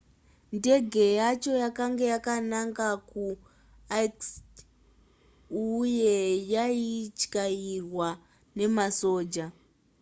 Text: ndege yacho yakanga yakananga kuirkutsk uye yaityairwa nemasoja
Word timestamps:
ndege 0.57 1.03
yacho 1.19 1.51
yakanga 1.63 2.03
yakananga 2.13 2.87
kuirkutsk 3.07 4.51
uye 5.83 6.15
yaityairwa 6.53 8.07
nemasoja 8.57 9.45